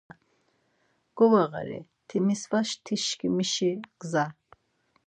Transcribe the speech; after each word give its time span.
Govağari 1.17 1.79
Timisvatişǩimişi 2.07 3.69
gza… 3.99 4.25